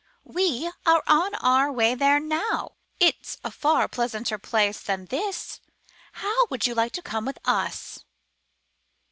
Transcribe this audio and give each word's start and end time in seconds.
We 0.25 0.71
are 0.83 1.03
on 1.05 1.35
our 1.35 1.71
way 1.71 1.93
there 1.93 2.19
now. 2.19 2.71
It's 2.99 3.37
a 3.43 3.51
far 3.51 3.87
pleasanter 3.87 4.39
place 4.39 4.81
than 4.81 5.05
this. 5.05 5.59
How 6.13 6.47
would 6.49 6.65
you 6.65 6.73
like 6.73 6.93
to 6.93 7.03
come 7.03 7.23
with 7.23 7.37
us?' 7.45 8.03